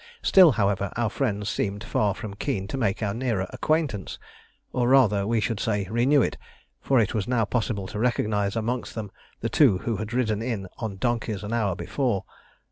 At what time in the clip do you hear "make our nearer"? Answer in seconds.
2.75-3.45